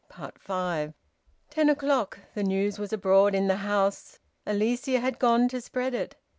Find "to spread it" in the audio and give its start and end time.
5.49-6.15